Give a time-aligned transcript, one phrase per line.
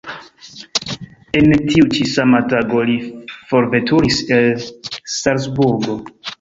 [1.41, 2.97] En tiu ĉi sama tago li
[3.53, 4.67] forveturis el
[5.21, 6.03] Salzburgo.